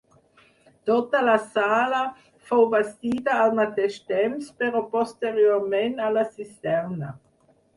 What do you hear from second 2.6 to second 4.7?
bastida al mateix temps